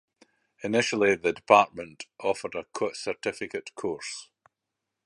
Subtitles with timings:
[0.63, 2.65] Initially the department offered a
[2.95, 4.29] certificate course.